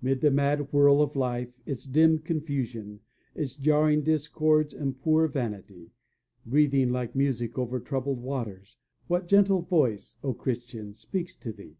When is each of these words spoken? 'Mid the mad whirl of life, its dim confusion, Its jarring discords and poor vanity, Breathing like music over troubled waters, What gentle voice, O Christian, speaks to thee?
'Mid 0.00 0.22
the 0.22 0.30
mad 0.30 0.72
whirl 0.72 1.02
of 1.02 1.14
life, 1.14 1.60
its 1.66 1.84
dim 1.86 2.18
confusion, 2.18 3.00
Its 3.34 3.54
jarring 3.54 4.00
discords 4.02 4.72
and 4.72 4.98
poor 4.98 5.26
vanity, 5.28 5.90
Breathing 6.46 6.88
like 6.88 7.14
music 7.14 7.58
over 7.58 7.78
troubled 7.78 8.22
waters, 8.22 8.78
What 9.08 9.28
gentle 9.28 9.60
voice, 9.60 10.16
O 10.24 10.32
Christian, 10.32 10.94
speaks 10.94 11.36
to 11.36 11.52
thee? 11.52 11.76